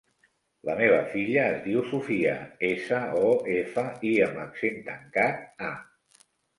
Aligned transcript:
La 0.69 0.77
meva 0.79 1.01
filla 1.11 1.43
es 1.49 1.59
diu 1.65 1.83
Sofía: 1.91 2.33
essa, 2.71 3.03
o, 3.23 3.31
efa, 3.61 3.87
i 4.15 4.19
amb 4.31 4.45
accent 4.49 4.85
tancat, 4.93 5.49
a. 5.73 5.75